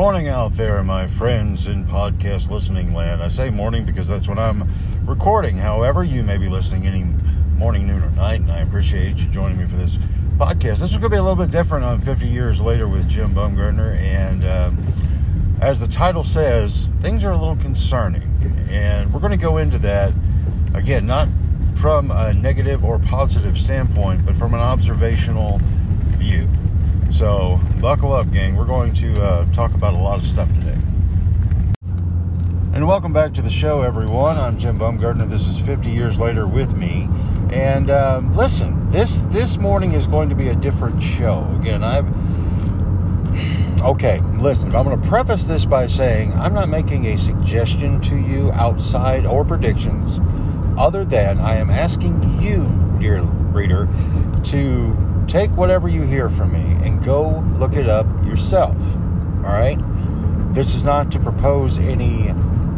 [0.00, 3.22] morning out there, my friends in podcast listening land.
[3.22, 4.66] I say morning because that's when I'm
[5.04, 5.58] recording.
[5.58, 7.04] However, you may be listening any
[7.58, 9.96] morning, noon, or night, and I appreciate you joining me for this
[10.38, 10.78] podcast.
[10.78, 13.34] This is going to be a little bit different on 50 Years Later with Jim
[13.34, 18.22] Baumgartner, and um, as the title says, things are a little concerning,
[18.70, 20.14] and we're going to go into that
[20.72, 21.28] again, not
[21.76, 25.60] from a negative or positive standpoint, but from an observational
[26.16, 26.48] view.
[27.12, 28.56] So, buckle up, gang.
[28.56, 30.78] We're going to uh, talk about a lot of stuff today.
[32.72, 34.38] And welcome back to the show, everyone.
[34.38, 35.26] I'm Jim Baumgartner.
[35.26, 37.08] This is 50 years later with me.
[37.50, 41.46] And um, listen, this this morning is going to be a different show.
[41.60, 42.06] Again, I've
[43.82, 44.20] okay.
[44.38, 48.52] Listen, I'm going to preface this by saying I'm not making a suggestion to you
[48.52, 50.20] outside or predictions,
[50.78, 52.70] other than I am asking you,
[53.00, 53.88] dear reader,
[54.44, 58.76] to take whatever you hear from me and go look it up yourself.
[59.44, 59.78] All right?
[60.52, 62.30] This is not to propose any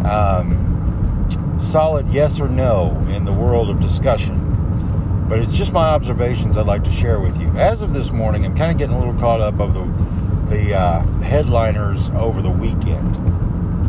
[0.05, 6.59] um, solid yes or no in the world of discussion, but it's just my observations
[6.59, 7.48] I'd like to share with you.
[7.53, 10.12] As of this morning, I'm kind of getting a little caught up of the
[10.55, 13.16] the uh, headliners over the weekend.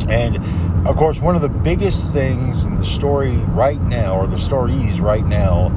[0.09, 0.38] And
[0.88, 5.02] of course, one of the biggest things in the story right now, or the stories
[5.02, 5.67] right now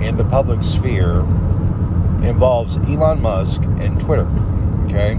[0.00, 1.22] in the public sphere,
[2.24, 4.26] involves Elon Musk and Twitter.
[4.84, 5.18] Okay?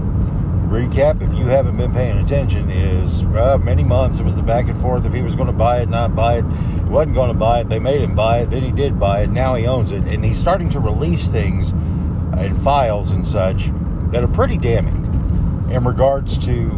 [0.68, 4.68] Recap, if you haven't been paying attention, is uh, many months it was the back
[4.68, 6.44] and forth if he was going to buy it, not buy it.
[6.84, 7.68] Wasn't going to buy it.
[7.68, 8.50] They made him buy it.
[8.50, 9.30] Then he did buy it.
[9.30, 10.04] Now he owns it.
[10.04, 13.70] And he's starting to release things and files and such
[14.12, 15.04] that are pretty damning
[15.70, 16.70] in regards to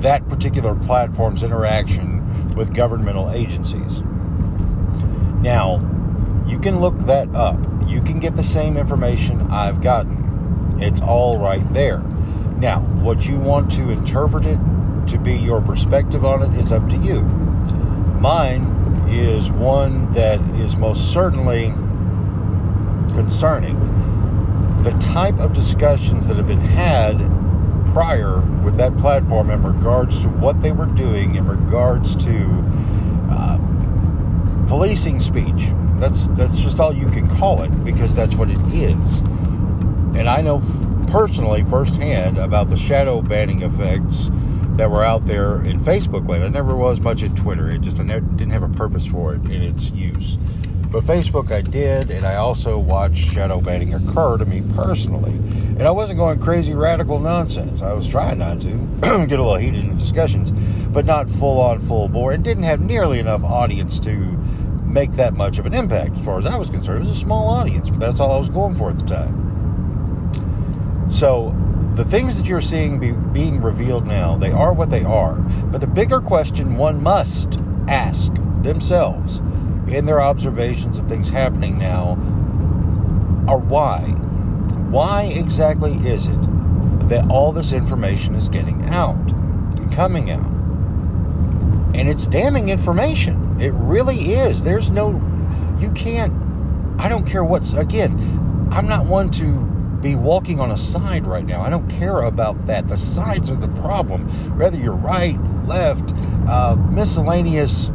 [0.00, 4.02] that particular platform's interaction with governmental agencies.
[5.40, 5.78] Now,
[6.46, 10.80] you can look that up you can get the same information I've gotten.
[10.80, 11.98] It's all right there.
[12.58, 14.58] Now, what you want to interpret it
[15.08, 17.22] to be your perspective on it is up to you.
[18.20, 18.62] Mine
[19.08, 21.66] is one that is most certainly
[23.12, 23.78] concerning.
[24.82, 27.18] The type of discussions that have been had
[27.92, 32.64] prior with that platform in regards to what they were doing in regards to
[33.30, 33.58] uh,
[34.66, 35.68] policing speech,
[36.00, 39.18] that's that's just all you can call it because that's what it is.
[40.16, 40.62] And I know
[41.08, 44.28] personally firsthand about the shadow banning effects
[44.76, 46.44] that were out there in Facebook land.
[46.44, 47.70] I never was much in Twitter.
[47.70, 50.36] It just I never, didn't have a purpose for it in its use.
[50.90, 55.32] But Facebook I did, and I also watched shadow banning occur to me personally.
[55.32, 57.82] And I wasn't going crazy radical nonsense.
[57.82, 58.68] I was trying not to
[59.26, 60.52] get a little heated in discussions,
[60.92, 64.38] but not full on full bore, and didn't have nearly enough audience to
[64.94, 67.04] make that much of an impact as far as I was concerned.
[67.04, 70.30] It was a small audience, but that's all I was going for at the time.
[71.10, 71.54] So
[71.96, 75.34] the things that you're seeing be, being revealed now, they are what they are.
[75.34, 79.40] But the bigger question one must ask themselves
[79.88, 82.12] in their observations of things happening now
[83.48, 84.00] are why?
[84.90, 89.32] Why exactly is it that all this information is getting out
[89.76, 90.46] and coming out?
[91.94, 93.43] And it's damning information.
[93.58, 94.62] It really is.
[94.62, 95.10] There's no,
[95.78, 96.32] you can't,
[96.98, 99.52] I don't care what's, again, I'm not one to
[100.00, 101.62] be walking on a side right now.
[101.62, 102.88] I don't care about that.
[102.88, 104.28] The sides are the problem.
[104.58, 106.12] Whether you're right, left,
[106.48, 107.88] uh, miscellaneous,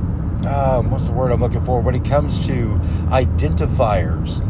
[0.46, 4.44] uh, what's the word I'm looking for when it comes to identifiers,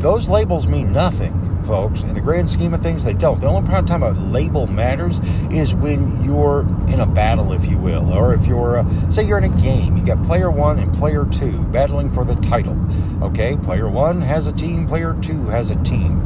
[0.00, 2.02] those labels mean nothing folks.
[2.02, 3.40] In the grand scheme of things, they don't.
[3.40, 8.12] The only time a label matters is when you're in a battle, if you will,
[8.12, 9.96] or if you're, uh, say, you're in a game.
[9.96, 12.78] You got player one and player two battling for the title.
[13.22, 16.20] Okay, player one has a team, player two has a team,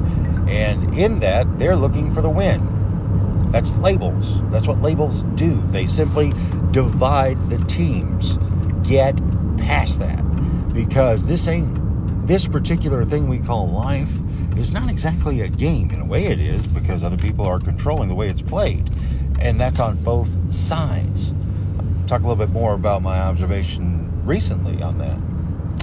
[0.48, 2.70] and in that, they're looking for the win.
[3.50, 4.40] That's labels.
[4.50, 5.62] That's what labels do.
[5.68, 6.32] They simply
[6.72, 8.36] divide the teams.
[8.86, 9.16] Get
[9.56, 10.22] past that
[10.74, 11.78] because this ain't
[12.26, 14.10] this particular thing we call life
[14.56, 15.90] is not exactly a game.
[15.90, 18.90] In a way, it is because other people are controlling the way it's played,
[19.40, 21.32] and that's on both sides.
[21.78, 25.18] I'll talk a little bit more about my observation recently on that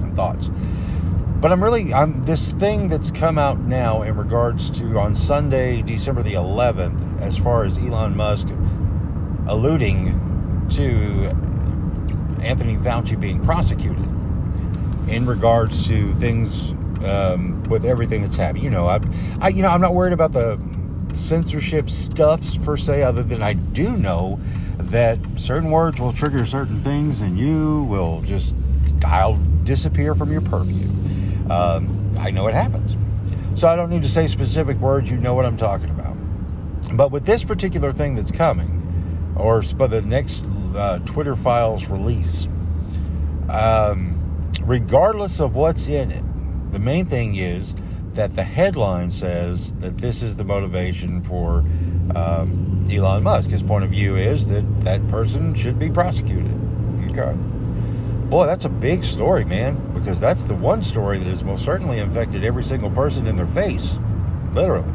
[0.03, 0.49] and thoughts.
[1.39, 5.81] But I'm really I'm this thing that's come out now in regards to on Sunday,
[5.81, 8.47] December the 11th, as far as Elon Musk
[9.47, 11.29] alluding to
[12.43, 14.07] Anthony Fauci being prosecuted
[15.07, 16.73] in regards to things
[17.05, 18.63] um, with everything that's happening.
[18.63, 18.99] You know, I,
[19.39, 20.59] I, you know, I'm not worried about the
[21.13, 24.39] censorship stuffs per se, other than I do know
[24.77, 28.53] that certain words will trigger certain things, and you will just
[29.05, 30.87] I'll disappear from your purview.
[31.49, 32.95] Um, I know it happens,
[33.59, 35.09] so I don't need to say specific words.
[35.09, 36.15] You know what I'm talking about.
[36.93, 40.43] But with this particular thing that's coming, or by the next
[40.75, 42.47] uh, Twitter files release,
[43.49, 46.23] um, regardless of what's in it,
[46.71, 47.73] the main thing is
[48.13, 51.59] that the headline says that this is the motivation for
[52.15, 53.49] um, Elon Musk.
[53.49, 56.51] His point of view is that that person should be prosecuted.
[57.09, 57.33] Okay.
[58.29, 61.99] Boy, that's a big story, man, because that's the one story that has most certainly
[61.99, 63.97] infected every single person in their face,
[64.53, 64.93] literally.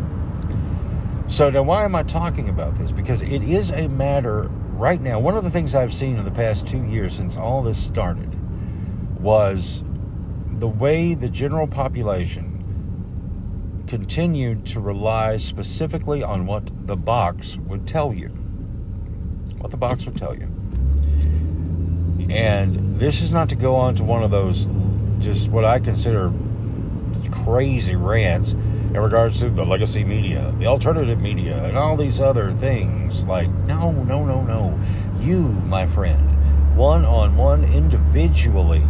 [1.28, 2.92] So now, why am I talking about this?
[2.92, 5.18] Because it is a matter right now.
[5.18, 8.32] One of the things I've seen in the past two years since all this started
[9.20, 9.82] was
[10.58, 12.52] the way the general population
[13.86, 18.28] continued to rely specifically on what the box would tell you.
[19.58, 20.48] What the box would tell you.
[22.30, 24.66] And this is not to go on to one of those
[25.20, 26.32] just what I consider
[27.44, 32.52] crazy rants in regards to the legacy media, the alternative media, and all these other
[32.52, 33.24] things.
[33.24, 34.80] Like, no, no, no, no.
[35.18, 38.82] You, my friend, one on one individually,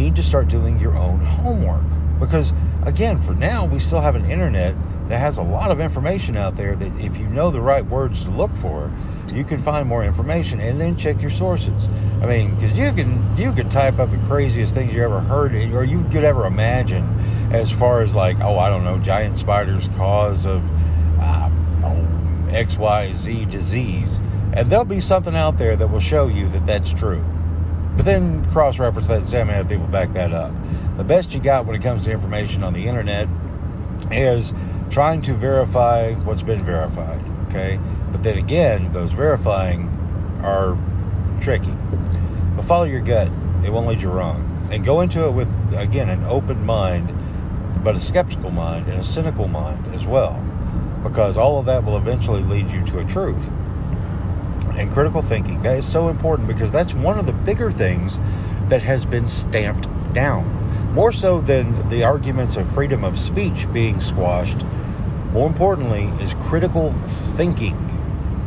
[0.00, 1.82] need to start doing your own homework.
[2.18, 2.52] Because,
[2.84, 4.74] again, for now, we still have an internet
[5.08, 8.22] that has a lot of information out there that if you know the right words
[8.24, 8.92] to look for,
[9.34, 11.88] you can find more information and then check your sources.
[12.22, 15.54] I mean, because you can you can type up the craziest things you ever heard
[15.54, 17.04] or you could ever imagine,
[17.52, 20.62] as far as like oh I don't know giant spiders cause of
[21.20, 21.50] uh,
[21.84, 24.20] oh, X Y Z disease,
[24.52, 27.24] and there'll be something out there that will show you that that's true.
[27.96, 30.52] But then cross reference that say, have people back that up.
[30.96, 33.28] The best you got when it comes to information on the internet
[34.10, 34.52] is
[34.90, 37.24] trying to verify what's been verified.
[37.48, 37.80] Okay,
[38.12, 39.88] but then again, those verifying
[40.42, 40.78] are
[41.40, 41.74] tricky.
[42.56, 43.28] But follow your gut;
[43.64, 44.68] it won't lead you wrong.
[44.70, 47.12] And go into it with again an open mind,
[47.82, 50.42] but a skeptical mind and a cynical mind as well,
[51.02, 53.50] because all of that will eventually lead you to a truth.
[54.76, 58.18] And critical thinking that is so important because that's one of the bigger things
[58.68, 60.56] that has been stamped down.
[60.94, 64.64] More so than the arguments of freedom of speech being squashed,
[65.32, 66.94] more importantly, is critical
[67.36, 67.76] thinking.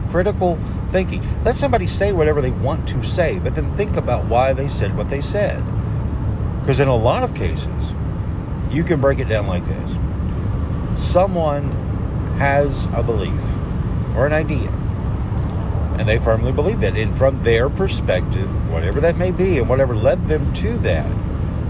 [0.10, 0.60] Critical
[0.90, 1.24] thinking.
[1.44, 4.98] Let somebody say whatever they want to say, but then think about why they said
[4.98, 5.64] what they said.
[6.60, 7.94] Because in a lot of cases,
[8.70, 9.98] you can break it down like this
[10.96, 11.72] someone
[12.38, 13.42] has a belief
[14.16, 14.70] or an idea,
[16.00, 16.96] and they firmly believe that.
[16.98, 21.10] And from their perspective, whatever that may be, and whatever led them to that,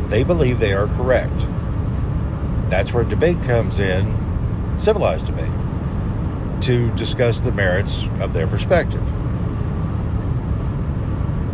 [0.10, 1.48] they believe they are correct.
[2.70, 4.22] That's where debate comes in
[4.78, 5.52] civilized debate
[6.64, 9.04] to discuss the merits of their perspective.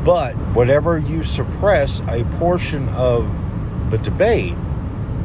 [0.03, 3.29] But whenever you suppress a portion of
[3.91, 4.55] the debate,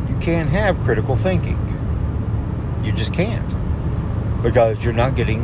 [0.08, 1.58] you can't have critical thinking.
[2.82, 4.42] You just can't.
[4.42, 5.42] Because you're not getting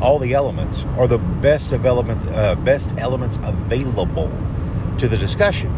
[0.00, 4.30] all the elements or the best development uh, best elements available
[4.98, 5.70] to the discussion.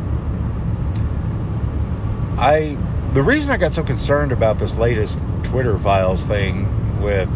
[2.38, 2.76] I
[3.12, 7.28] the reason I got so concerned about this latest Twitter files thing with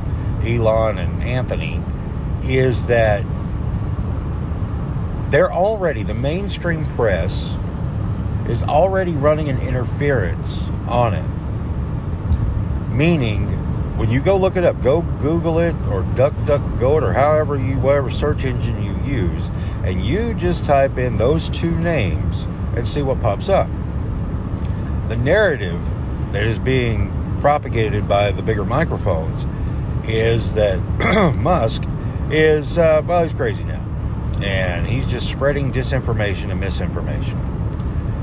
[0.42, 1.82] Elon and Anthony
[2.44, 3.24] is that
[5.30, 7.56] they're already, the mainstream press
[8.48, 11.28] is already running an interference on it.
[12.94, 13.55] Meaning,
[13.96, 17.78] when you go look it up, go Google it or DuckDuckGo it or however you,
[17.78, 19.48] whatever search engine you use,
[19.84, 22.42] and you just type in those two names
[22.76, 23.68] and see what pops up.
[25.08, 25.80] The narrative
[26.32, 29.46] that is being propagated by the bigger microphones
[30.08, 30.78] is that
[31.36, 31.84] Musk
[32.30, 33.82] is, uh, well, he's crazy now.
[34.42, 37.38] And he's just spreading disinformation and misinformation.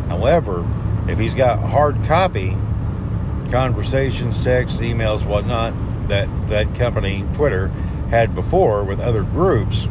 [0.10, 0.68] However,
[1.08, 2.56] if he's got hard copy,
[3.54, 5.74] conversations, texts, emails, whatnot,
[6.10, 7.68] that that company, Twitter,
[8.10, 9.88] had before with other groups,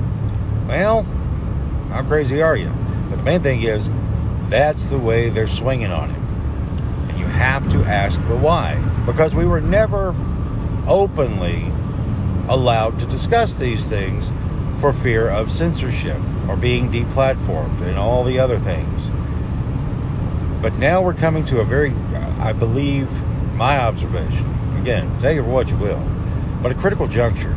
[0.66, 1.04] well,
[1.88, 2.68] how crazy are you?
[3.08, 3.88] But the main thing is,
[4.48, 7.10] that's the way they're swinging on it.
[7.10, 8.74] And you have to ask the why
[9.06, 10.08] because we were never
[10.88, 11.62] openly
[12.48, 14.32] allowed to discuss these things
[14.80, 19.02] for fear of censorship or being deplatformed and all the other things.
[20.60, 21.92] But now we're coming to a very,
[22.40, 23.08] I believe,
[23.54, 26.02] my observation, again, take it for what you will,
[26.62, 27.56] but a critical juncture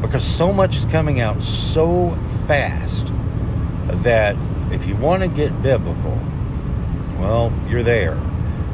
[0.00, 3.12] because so much is coming out so fast
[4.02, 4.36] that
[4.70, 6.18] if you want to get biblical,
[7.18, 8.14] well, you're there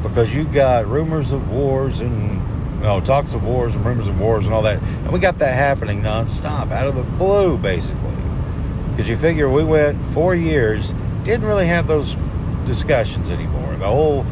[0.03, 2.33] because you've got rumors of wars and
[2.75, 4.81] you know, talks of wars and rumors of wars and all that.
[4.81, 8.15] And we got that happening nonstop, out of the blue, basically.
[8.91, 12.15] Because you figure we went four years, didn't really have those
[12.65, 13.75] discussions anymore.
[13.77, 14.25] The whole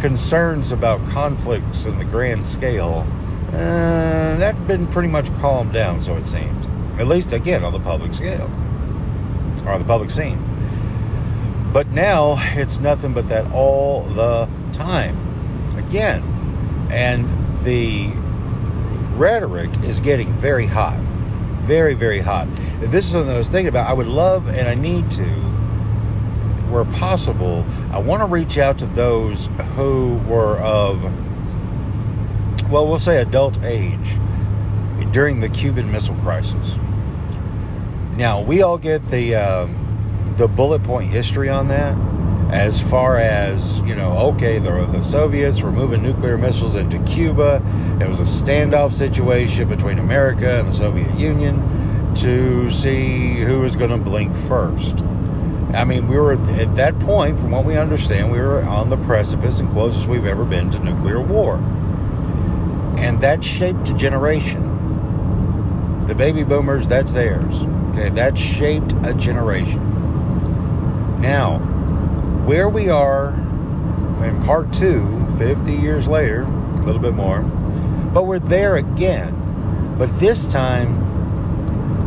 [0.00, 3.06] concerns about conflicts in the grand scale
[3.52, 6.66] uh, that's been pretty much calmed down, so it seems.
[7.00, 8.48] At least, again, on the public scale
[9.66, 10.38] or the public scene.
[11.72, 15.16] But now it's nothing but that all the time.
[15.76, 16.22] Again.
[16.92, 17.26] And
[17.64, 18.12] the
[19.16, 20.98] rhetoric is getting very hot.
[21.62, 22.48] Very, very hot.
[22.80, 23.88] This is something I was thinking about.
[23.88, 25.24] I would love and I need to,
[26.70, 31.02] where possible, I want to reach out to those who were of,
[32.70, 34.16] well, we'll say adult age
[35.12, 36.76] during the Cuban Missile Crisis.
[38.16, 39.34] Now, we all get the.
[39.34, 39.86] Um,
[40.40, 41.94] the bullet point history on that
[42.50, 47.62] as far as you know okay the, the soviets were moving nuclear missiles into cuba
[48.00, 51.62] it was a standoff situation between america and the soviet union
[52.14, 54.96] to see who was going to blink first
[55.74, 58.96] i mean we were at that point from what we understand we were on the
[58.98, 61.56] precipice and closest we've ever been to nuclear war.
[62.98, 64.66] And that shaped a generation.
[66.06, 67.54] The baby boomers that's theirs.
[67.90, 69.80] Okay that shaped a generation.
[71.20, 71.58] Now,
[72.46, 73.34] where we are
[74.24, 77.40] in part two, 50 years later, a little bit more,
[78.12, 79.96] but we're there again.
[79.98, 80.99] But this time,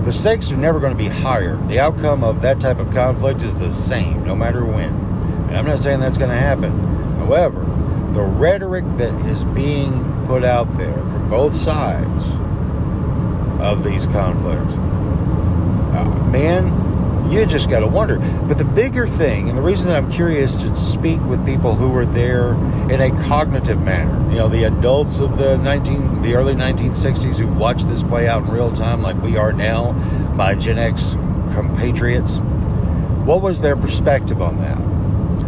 [0.04, 1.56] the stakes are never going to be higher.
[1.68, 4.94] The outcome of that type of conflict is the same, no matter when.
[5.48, 6.78] And I'm not saying that's going to happen.
[7.20, 7.62] However,
[8.14, 12.26] the rhetoric that is being put out there from both sides
[13.62, 14.74] of these conflicts,
[15.96, 16.83] uh, man,
[17.30, 18.20] you just got to wonder.
[18.48, 21.90] But the bigger thing, and the reason that I'm curious to speak with people who
[21.90, 22.54] were there
[22.90, 27.48] in a cognitive manner, you know, the adults of the 19, the early 1960s who
[27.48, 29.92] watched this play out in real time, like we are now,
[30.36, 31.16] my Gen X
[31.54, 32.38] compatriots,
[33.26, 34.80] what was their perspective on that?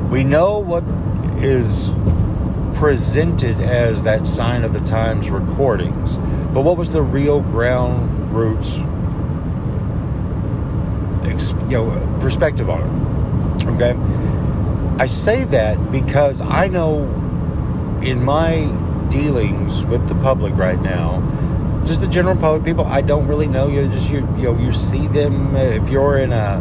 [0.09, 0.83] We know what
[1.43, 1.89] is
[2.77, 6.17] presented as that sign of the times recordings,
[6.53, 8.77] but what was the real ground roots
[11.25, 13.67] you know perspective on it.
[13.75, 13.95] Okay,
[15.01, 17.03] I say that because I know
[18.03, 18.65] in my
[19.09, 21.21] dealings with the public right now,
[21.85, 23.67] just the general public, people I don't really know.
[23.67, 26.57] You just you you know you see them if you're in a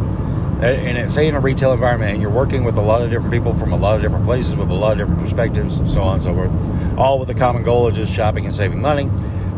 [0.61, 3.31] in a, say in a retail environment and you're working with a lot of different
[3.31, 6.01] people from a lot of different places with a lot of different perspectives, and so
[6.01, 6.51] on and so forth,
[6.97, 9.09] all with the common goal of just shopping and saving money.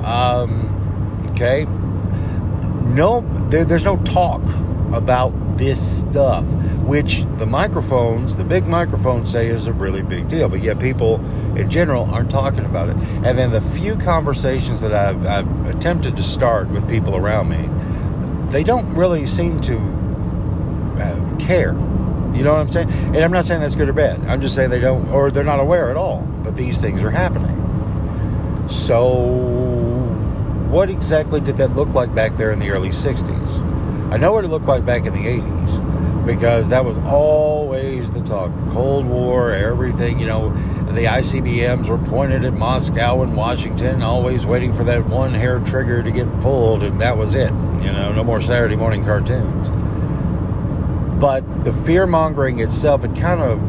[0.03, 1.65] Um, okay,
[2.83, 4.41] no, there, there's no talk
[4.93, 6.43] about this stuff,
[6.85, 11.15] which the microphones, the big microphones say is a really big deal, but yet people
[11.57, 12.95] in general aren't talking about it.
[13.23, 17.69] And then the few conversations that I've, I've attempted to start with people around me,
[18.51, 19.77] they don't really seem to
[20.99, 21.73] uh, care.
[22.33, 22.89] You know what I'm saying?
[22.89, 24.23] And I'm not saying that's good or bad.
[24.27, 26.21] I'm just saying they don't, or they're not aware at all.
[26.43, 27.55] But these things are happening.
[28.69, 29.07] So,
[30.69, 33.76] what exactly did that look like back there in the early 60s?
[34.09, 38.21] I know what it looked like back in the 80s because that was always the
[38.21, 38.51] talk.
[38.65, 40.49] The Cold War, everything, you know,
[40.93, 46.03] the ICBMs were pointed at Moscow and Washington, always waiting for that one hair trigger
[46.03, 47.51] to get pulled, and that was it.
[47.51, 49.69] You know, no more Saturday morning cartoons.
[51.19, 53.59] But the fear mongering itself, it kind of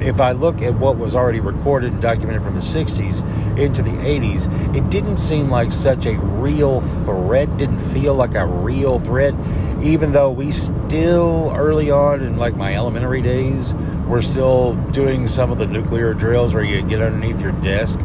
[0.00, 3.90] if I look at what was already recorded and documented from the 60s into the
[3.90, 9.34] 80s, it didn't seem like such a real threat, didn't feel like a real threat,
[9.82, 13.74] even though we still, early on in like my elementary days,
[14.08, 17.98] we're still doing some of the nuclear drills where you get underneath your desk.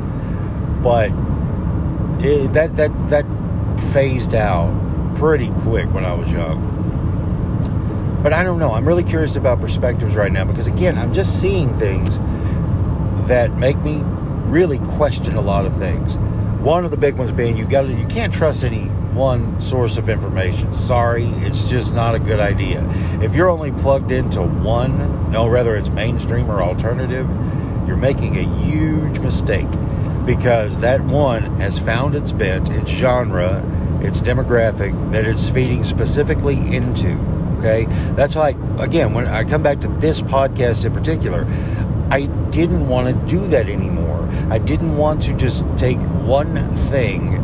[0.84, 1.12] But
[2.24, 3.26] it, that, that, that
[3.92, 4.72] phased out
[5.16, 6.76] pretty quick when I was young.
[8.26, 8.74] But I don't know.
[8.74, 12.18] I'm really curious about perspectives right now because, again, I'm just seeing things
[13.28, 14.02] that make me
[14.48, 16.18] really question a lot of things.
[16.58, 20.00] One of the big ones being you got to you can't trust any one source
[20.00, 20.74] of information.
[20.74, 22.84] Sorry, it's just not a good idea.
[23.22, 27.30] If you're only plugged into one, no, whether it's mainstream or alternative,
[27.86, 29.70] you're making a huge mistake
[30.26, 33.64] because that one has found its bent, its genre,
[34.02, 37.35] its demographic that it's feeding specifically into.
[37.66, 37.86] Okay.
[38.14, 41.48] That's why, again, when I come back to this podcast in particular,
[42.12, 44.30] I didn't want to do that anymore.
[44.52, 47.38] I didn't want to just take one thing,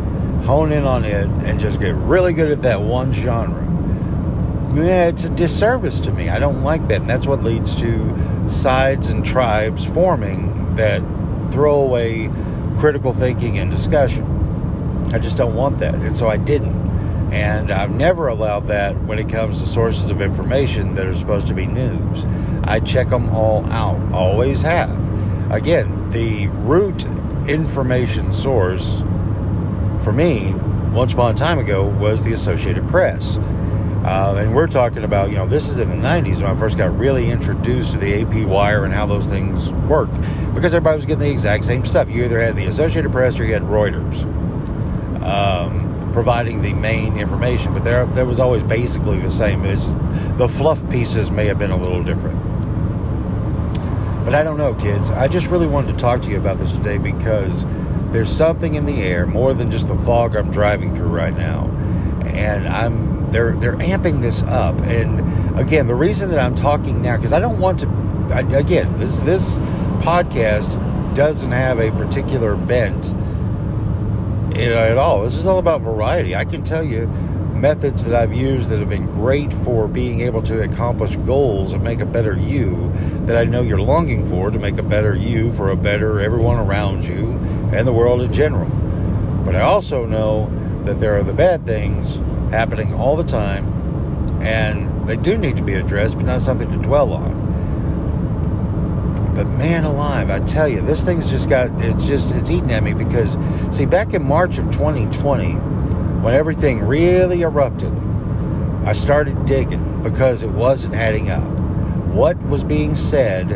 [0.44, 3.60] hone in on it, and just get really good at that one genre.
[4.76, 6.28] Yeah, it's a disservice to me.
[6.28, 7.00] I don't like that.
[7.00, 11.00] And that's what leads to sides and tribes forming that
[11.50, 12.30] throw away
[12.78, 14.24] critical thinking and discussion.
[15.12, 15.96] I just don't want that.
[15.96, 16.71] And so I didn't.
[17.32, 21.46] And I've never allowed that when it comes to sources of information that are supposed
[21.48, 22.26] to be news.
[22.64, 24.90] I check them all out, always have.
[25.50, 27.06] Again, the root
[27.48, 28.98] information source
[30.04, 30.52] for me,
[30.92, 33.38] once upon a time ago, was the Associated Press.
[34.04, 36.76] Uh, and we're talking about, you know, this is in the 90s when I first
[36.76, 40.10] got really introduced to the AP wire and how those things work.
[40.54, 42.10] Because everybody was getting the exact same stuff.
[42.10, 44.26] You either had the Associated Press or you had Reuters
[45.22, 45.81] um,
[46.12, 47.72] providing the main information.
[47.72, 49.64] But there, there was always basically the same.
[49.64, 49.84] It's,
[50.38, 52.40] the fluff pieces may have been a little different.
[54.24, 55.10] But I don't know, kids.
[55.10, 57.66] I just really wanted to talk to you about this today because
[58.12, 61.66] there's something in the air more than just the fog I'm driving through right now.
[62.26, 67.16] And I'm they're they're amping this up, and again, the reason that I'm talking now
[67.16, 67.88] because I don't want to.
[68.30, 69.54] I, again, this this
[70.04, 70.78] podcast
[71.14, 73.14] doesn't have a particular bent
[74.56, 75.22] at all.
[75.22, 76.34] This is all about variety.
[76.34, 77.06] I can tell you
[77.54, 81.82] methods that I've used that have been great for being able to accomplish goals and
[81.82, 82.92] make a better you
[83.26, 86.58] that I know you're longing for to make a better you for a better everyone
[86.58, 87.30] around you
[87.72, 88.68] and the world in general.
[89.44, 90.50] But I also know
[90.84, 92.16] that there are the bad things
[92.52, 96.78] happening all the time, and they do need to be addressed, but not something to
[96.78, 97.41] dwell on.
[99.34, 102.82] But man alive, I tell you, this thing's just got it's just it's eating at
[102.82, 103.38] me because
[103.74, 105.52] see, back in March of 2020,
[106.22, 107.92] when everything really erupted,
[108.84, 111.48] I started digging because it wasn't adding up.
[112.08, 113.48] What was being said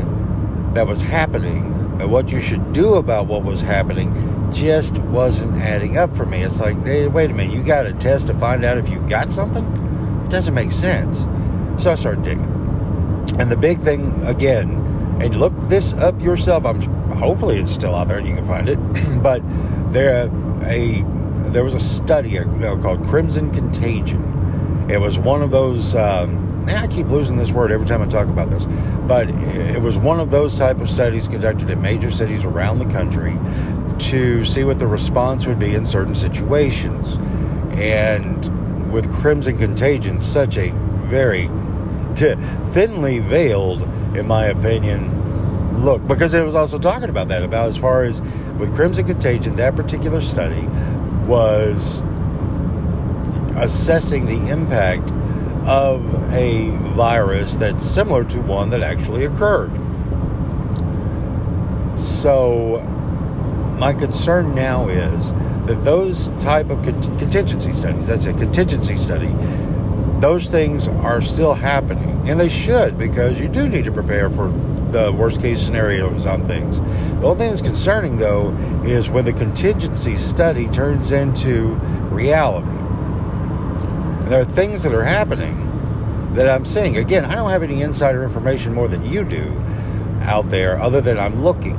[0.75, 5.99] that was happening and what you should do about what was happening just wasn't adding
[5.99, 6.43] up for me.
[6.43, 9.01] It's like, hey, wait a minute, you got a test to find out if you
[9.09, 9.65] got something?
[10.25, 11.21] It doesn't make sense.
[11.83, 12.45] So I started digging.
[13.39, 14.76] And the big thing, again,
[15.21, 16.65] and look this up yourself.
[16.65, 16.81] I'm
[17.17, 18.77] hopefully it's still out there and you can find it.
[19.23, 19.43] but
[19.93, 20.31] there
[20.63, 21.03] a
[21.51, 24.91] there was a study called Crimson Contagion.
[24.91, 25.95] It was one of those.
[25.95, 28.67] Um, I keep losing this word every time I talk about this,
[29.07, 32.87] but it was one of those type of studies conducted in major cities around the
[32.87, 33.39] country
[34.11, 37.17] to see what the response would be in certain situations.
[37.79, 40.71] And with Crimson Contagion, such a
[41.05, 41.47] very
[42.73, 43.83] thinly veiled,
[44.17, 45.16] in my opinion,
[45.77, 48.21] look, because it was also talking about that, about as far as
[48.59, 50.67] with Crimson Contagion, that particular study
[51.27, 52.03] was
[53.57, 55.11] assessing the impact
[55.67, 59.73] of a virus that's similar to one that actually occurred.
[61.99, 62.81] So
[63.79, 65.33] my concern now is
[65.67, 69.35] that those type of contingency studies, that's a contingency study,
[70.21, 72.29] those things are still happening.
[72.29, 74.51] And they should because you do need to prepare for
[74.93, 76.81] the worst case scenarios on things.
[76.81, 78.51] The only thing that's concerning, though,
[78.85, 81.75] is when the contingency study turns into
[82.11, 82.69] reality.
[82.69, 86.97] And there are things that are happening that I'm seeing.
[86.99, 89.53] Again, I don't have any insider information more than you do
[90.23, 91.77] out there, other than I'm looking.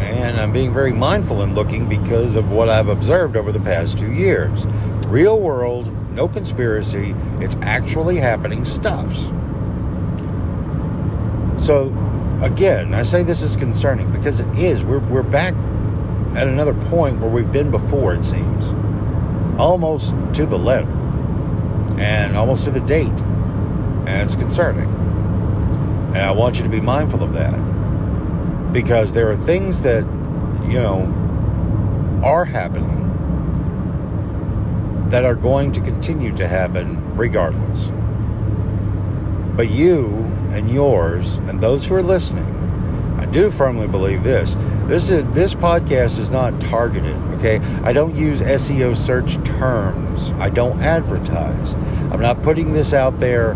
[0.00, 3.98] And I'm being very mindful in looking because of what I've observed over the past
[3.98, 4.66] two years.
[5.06, 9.30] Real world, no conspiracy, it's actually happening stuffs.
[11.64, 11.90] So,
[12.42, 14.84] again, I say this is concerning because it is.
[14.84, 15.54] We're, we're back
[16.36, 18.68] at another point where we've been before, it seems.
[19.58, 20.90] Almost to the letter
[21.98, 23.22] and almost to the date.
[24.06, 24.88] And it's concerning.
[26.08, 30.02] And I want you to be mindful of that because there are things that,
[30.66, 31.02] you know,
[32.24, 33.06] are happening
[35.10, 37.90] that are going to continue to happen regardless.
[39.56, 42.56] But you and yours and those who are listening,
[43.18, 44.56] I do firmly believe this.
[44.86, 47.58] This is this podcast is not targeted, okay?
[47.84, 50.30] I don't use SEO search terms.
[50.32, 51.74] I don't advertise.
[52.10, 53.52] I'm not putting this out there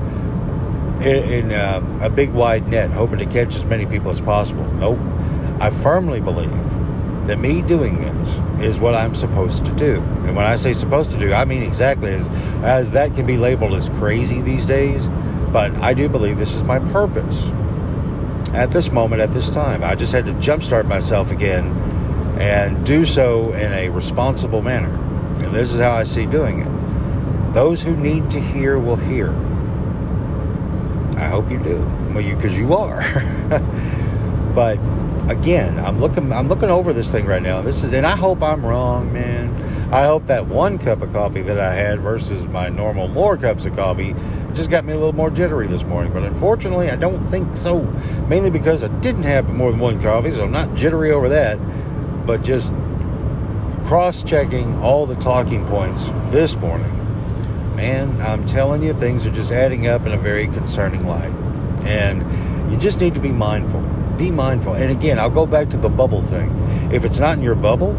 [1.01, 4.65] in, in uh, a big wide net, hoping to catch as many people as possible.
[4.75, 4.99] Nope.
[5.61, 6.51] I firmly believe
[7.27, 10.01] that me doing this is what I'm supposed to do.
[10.25, 12.29] And when I say supposed to do, I mean exactly as,
[12.63, 15.09] as that can be labeled as crazy these days.
[15.55, 17.41] But I do believe this is my purpose
[18.53, 19.85] at this moment, at this time.
[19.85, 21.67] I just had to jumpstart myself again
[22.41, 24.93] and do so in a responsible manner.
[25.45, 27.55] And this is how I see doing it.
[27.55, 29.31] Those who need to hear will hear.
[31.17, 31.79] I hope you do.
[32.13, 33.03] Well, you because you are.
[34.57, 34.79] but
[35.29, 37.63] again, I'm looking I'm looking over this thing right now.
[37.63, 39.53] This is and I hope I'm wrong, man.
[39.93, 43.65] I hope that one cup of coffee that I had versus my normal more cups
[43.65, 44.15] of coffee
[44.55, 46.13] just got me a little more jittery this morning.
[46.13, 47.83] But unfortunately, I don't think so.
[48.29, 51.59] Mainly because I didn't have more than one coffee, so I'm not jittery over that.
[52.27, 52.73] But just
[53.85, 56.95] cross checking all the talking points this morning
[57.75, 61.33] man, I'm telling you, things are just adding up in a very concerning light.
[61.85, 62.23] And
[62.71, 63.83] you just need to be mindful.
[64.19, 64.75] Be mindful.
[64.75, 66.51] And again, I'll go back to the bubble thing.
[66.93, 67.95] If it's not in your bubble,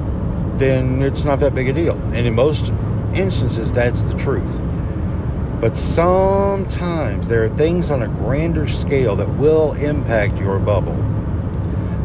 [0.57, 1.97] then it's not that big a deal.
[2.13, 2.71] And in most
[3.13, 4.61] instances, that's the truth.
[5.59, 10.95] But sometimes there are things on a grander scale that will impact your bubble.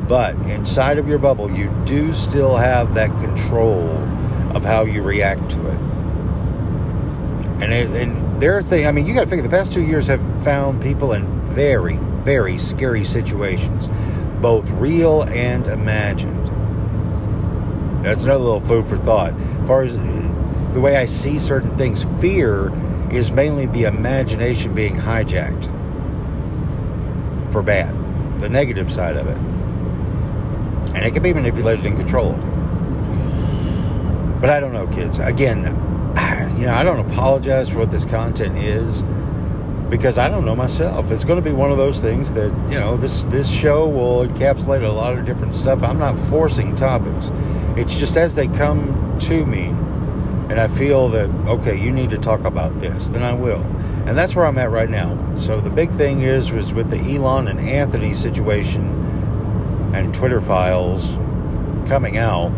[0.09, 3.89] But inside of your bubble, you do still have that control
[4.57, 5.79] of how you react to it.
[7.63, 9.83] And, it, and there are things, I mean, you got to figure the past two
[9.83, 13.89] years have found people in very, very scary situations,
[14.41, 16.47] both real and imagined.
[18.05, 19.33] That's another little food for thought.
[19.35, 22.73] As far as uh, the way I see certain things, fear
[23.13, 25.65] is mainly the imagination being hijacked
[27.53, 27.95] for bad,
[28.41, 29.37] the negative side of it.
[30.95, 32.41] And it can be manipulated and controlled.
[34.41, 35.19] But I don't know, kids.
[35.19, 35.59] Again,
[36.59, 39.05] you know, I don't apologize for what this content is
[39.91, 41.11] because I don't know myself.
[41.11, 44.27] It's going to be one of those things that you know this this show will
[44.27, 45.83] encapsulate a lot of different stuff.
[45.83, 47.33] I'm not forcing topics.
[47.77, 49.65] It's just as they come to me,
[50.49, 53.63] and I feel that okay, you need to talk about this, then I will.
[54.07, 55.35] And that's where I'm at right now.
[55.35, 58.97] So the big thing is was with the Elon and Anthony situation
[59.93, 61.17] and Twitter files
[61.89, 62.51] coming out.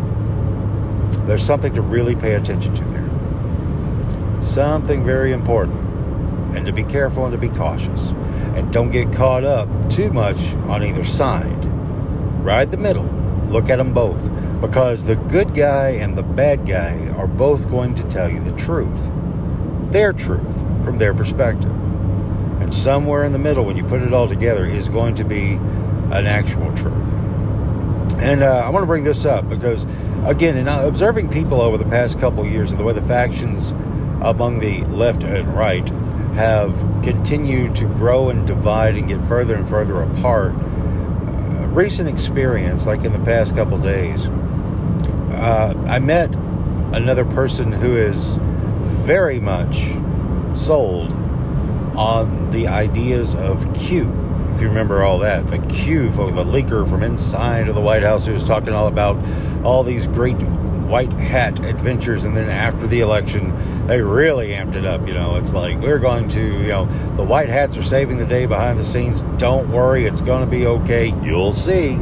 [1.27, 4.43] There's something to really pay attention to there.
[4.43, 5.82] Something very important
[6.55, 8.09] and to be careful and to be cautious.
[8.55, 10.37] And don't get caught up too much
[10.67, 11.65] on either side.
[12.43, 13.05] Ride the middle.
[13.47, 14.29] Look at them both.
[14.61, 18.53] Because the good guy and the bad guy are both going to tell you the
[18.53, 19.11] truth.
[19.91, 21.71] Their truth from their perspective.
[22.61, 25.53] And somewhere in the middle, when you put it all together, is going to be
[26.11, 27.13] an actual truth.
[28.21, 29.85] And uh, I want to bring this up because,
[30.25, 33.71] again, in observing people over the past couple years and the way the factions
[34.21, 35.85] among the left and right
[36.35, 40.53] have continued to grow and divide and get further and further apart.
[40.53, 46.33] A recent experience, like in the past couple days, uh, I met
[46.93, 48.37] another person who is
[49.05, 49.83] very much
[50.55, 51.11] sold
[51.95, 54.03] on the ideas of Q.
[54.55, 58.03] If you remember all that, the Q, for the leaker from inside of the White
[58.03, 59.17] House who was talking all about
[59.63, 60.37] all these great
[60.93, 63.51] white hat adventures, and then after the election,
[63.87, 65.07] they really amped it up.
[65.07, 68.27] You know, it's like we're going to, you know, the white hats are saving the
[68.27, 69.23] day behind the scenes.
[69.39, 71.07] Don't worry, it's going to be okay.
[71.23, 71.93] You'll see.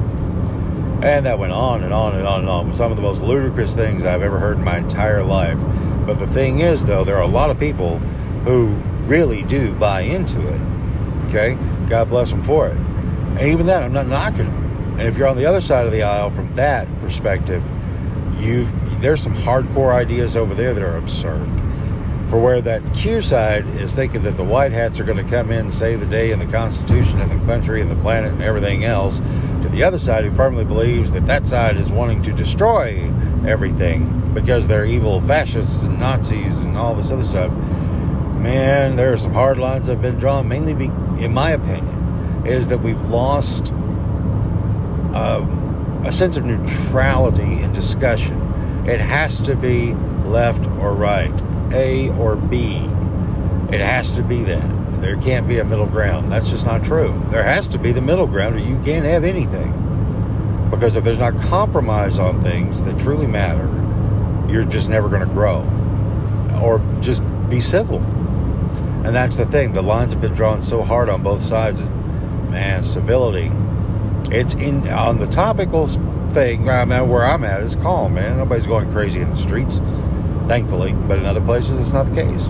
[1.01, 2.67] And that went on and on and on and on.
[2.67, 5.57] with Some of the most ludicrous things I've ever heard in my entire life.
[6.05, 7.97] But the thing is, though, there are a lot of people
[8.43, 8.73] who
[9.05, 10.61] really do buy into it.
[11.29, 11.57] Okay?
[11.87, 12.75] God bless them for it.
[12.75, 14.99] And even that, I'm not knocking them.
[14.99, 17.63] And if you're on the other side of the aisle from that perspective,
[18.39, 21.49] you've there's some hardcore ideas over there that are absurd.
[22.29, 25.51] For where that Q side is thinking that the white hats are going to come
[25.51, 28.85] in save the day and the Constitution and the country and the planet and everything
[28.85, 33.11] else, to the other side who firmly believes that that side is wanting to destroy
[33.45, 37.51] everything because they're evil fascists and Nazis and all this other stuff.
[38.37, 40.85] Man, there are some hard lines that have been drawn, mainly, be,
[41.23, 43.71] in my opinion, is that we've lost.
[45.13, 45.60] Um,
[46.03, 48.41] a sense of neutrality in discussion.
[48.87, 49.93] It has to be
[50.25, 51.33] left or right,
[51.73, 52.77] A or B.
[53.71, 55.01] It has to be that.
[55.01, 56.31] There can't be a middle ground.
[56.31, 57.19] That's just not true.
[57.29, 59.77] There has to be the middle ground, or you can't have anything.
[60.71, 63.67] Because if there's not compromise on things that truly matter,
[64.51, 65.59] you're just never going to grow.
[66.61, 67.99] Or just be civil.
[69.05, 69.73] And that's the thing.
[69.73, 71.81] The lines have been drawn so hard on both sides.
[71.81, 73.51] Man, civility
[74.29, 75.87] it's in on the topical
[76.33, 76.69] thing.
[76.69, 78.37] I mean, where I'm at is calm, man.
[78.37, 79.77] Nobody's going crazy in the streets,
[80.47, 80.93] thankfully.
[80.93, 82.49] But in other places, it's not the case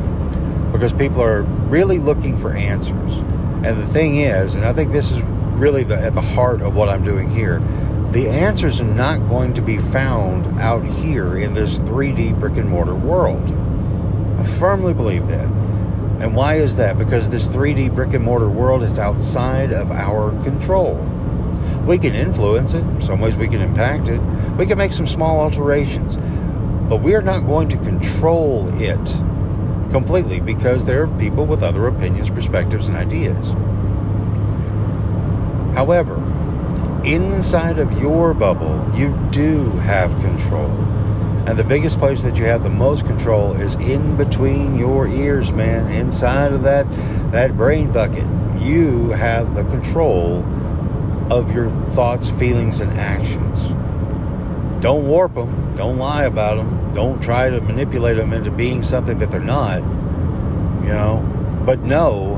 [0.71, 3.13] because people are really looking for answers.
[3.63, 6.75] And the thing is, and I think this is really the, at the heart of
[6.75, 7.59] what I'm doing here.
[8.11, 12.67] The answers are not going to be found out here in this 3D brick and
[12.67, 13.43] mortar world.
[14.39, 15.45] I firmly believe that.
[15.45, 16.97] And why is that?
[16.97, 20.95] Because this 3D brick and mortar world is outside of our control.
[21.85, 22.81] We can influence it.
[22.81, 24.19] In some ways, we can impact it.
[24.57, 26.17] We can make some small alterations.
[26.89, 29.05] But we are not going to control it
[29.91, 33.47] completely because there are people with other opinions, perspectives, and ideas.
[35.75, 36.15] However,
[37.03, 40.69] inside of your bubble, you do have control.
[41.47, 45.51] And the biggest place that you have the most control is in between your ears,
[45.51, 45.89] man.
[45.89, 46.85] Inside of that
[47.31, 48.27] that brain bucket.
[48.61, 50.43] You have the control
[51.31, 53.61] of your thoughts, feelings, and actions.
[54.83, 55.73] Don't warp them.
[55.75, 56.93] Don't lie about them.
[56.93, 59.77] Don't try to manipulate them into being something that they're not.
[60.83, 62.35] You know, but know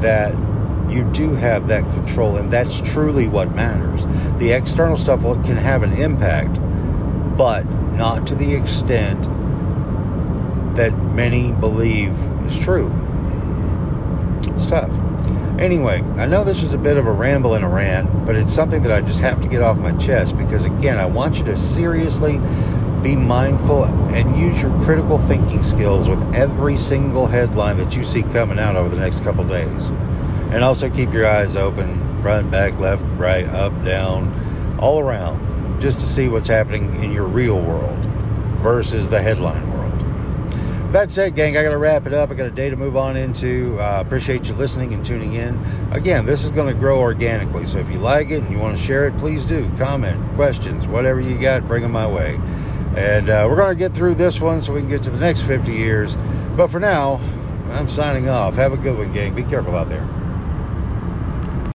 [0.00, 0.32] that
[0.90, 4.06] you do have that control, and that's truly what matters.
[4.38, 6.54] The external stuff can have an impact,
[7.36, 9.24] but not to the extent
[10.76, 12.90] that many believe is true.
[14.54, 14.90] It's tough.
[15.62, 18.52] Anyway, I know this is a bit of a ramble and a rant, but it's
[18.52, 21.44] something that I just have to get off my chest because, again, I want you
[21.44, 22.38] to seriously
[23.00, 28.24] be mindful and use your critical thinking skills with every single headline that you see
[28.24, 29.90] coming out over the next couple days.
[30.50, 36.00] And also keep your eyes open, front, back, left, right, up, down, all around, just
[36.00, 38.04] to see what's happening in your real world
[38.62, 39.71] versus the headline
[40.92, 41.08] world.
[41.08, 42.30] That said, gang, I got to wrap it up.
[42.30, 43.78] I got a day to move on into.
[43.80, 45.56] Uh, appreciate you listening and tuning in.
[45.90, 47.66] Again, this is going to grow organically.
[47.66, 49.70] So if you like it and you want to share it, please do.
[49.76, 52.38] Comment, questions, whatever you got, bring them my way.
[52.96, 55.20] And uh, we're going to get through this one so we can get to the
[55.20, 56.16] next 50 years.
[56.56, 57.14] But for now,
[57.70, 58.54] I'm signing off.
[58.56, 59.34] Have a good one, gang.
[59.34, 60.21] Be careful out there.